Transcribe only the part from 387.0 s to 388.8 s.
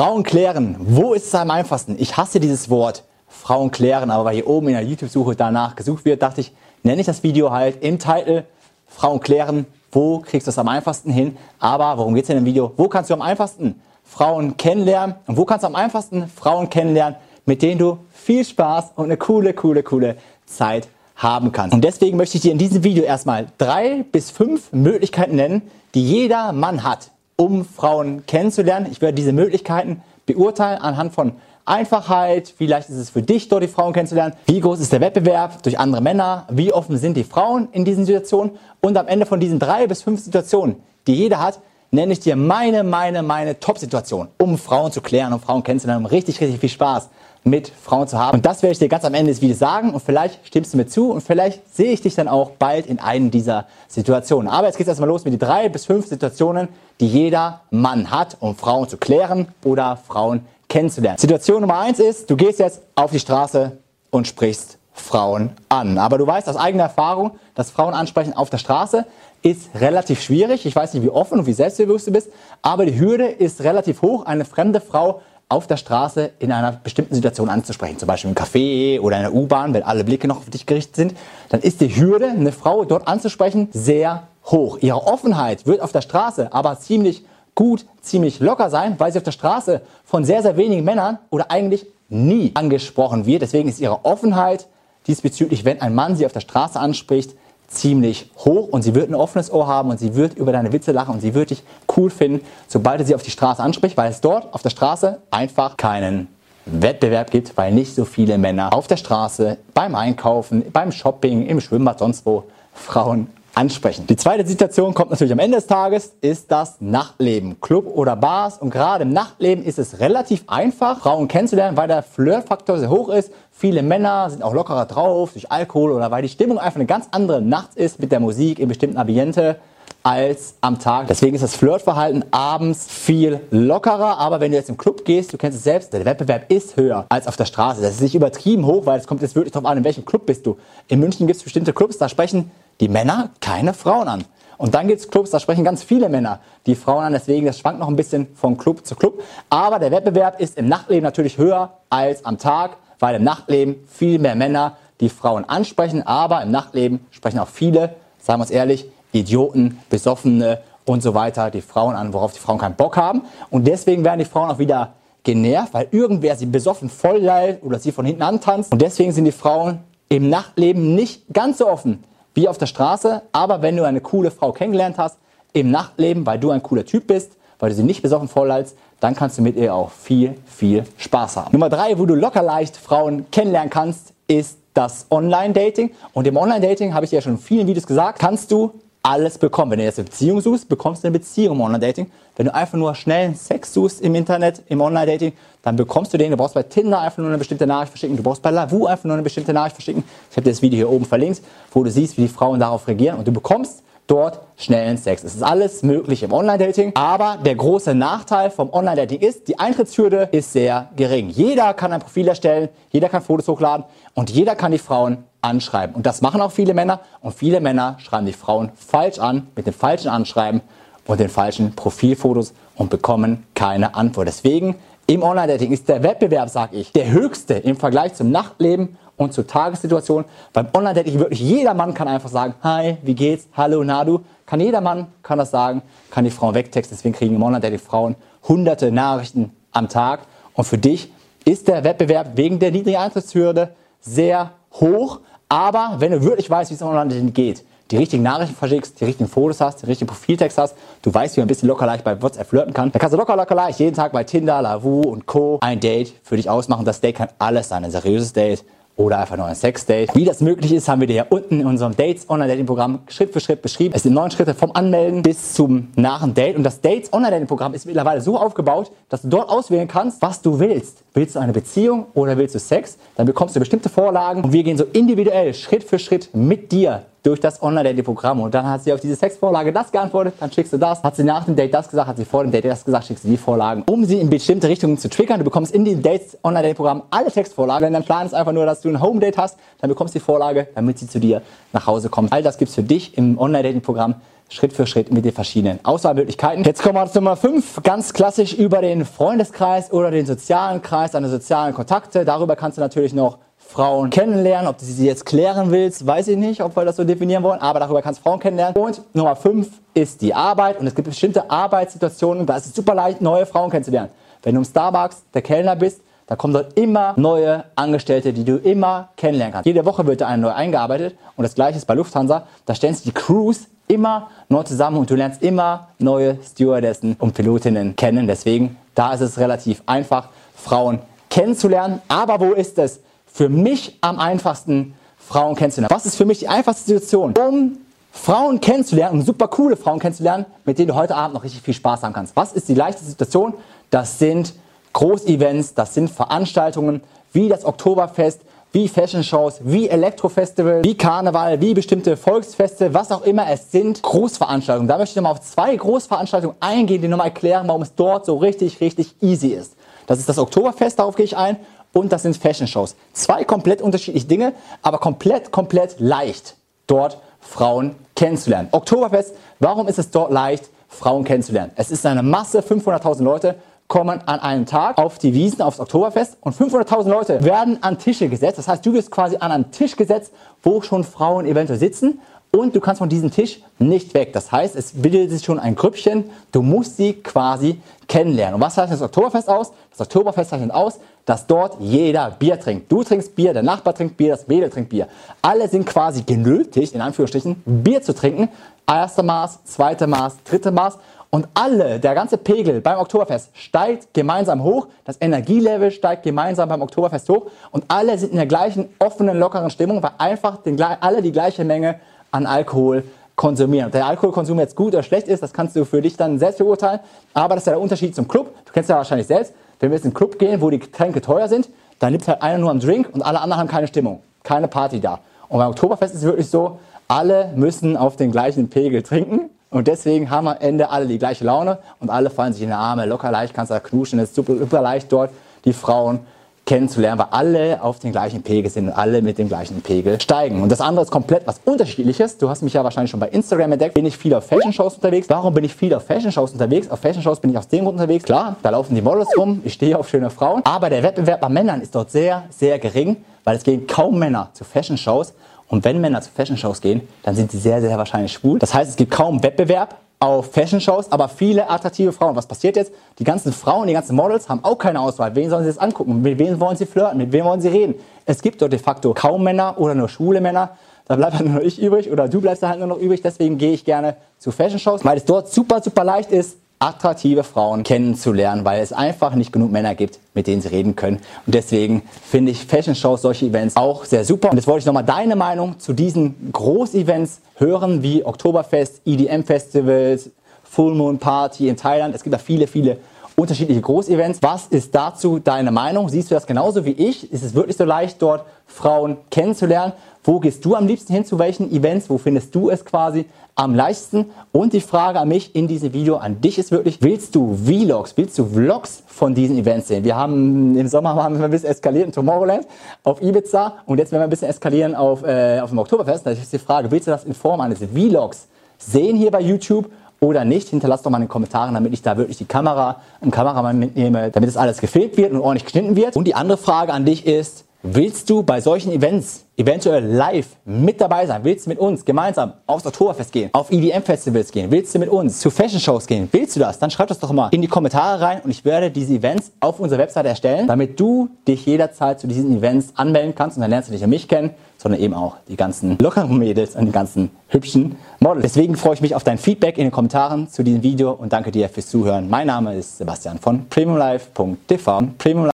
quasi kennenlernen. Und was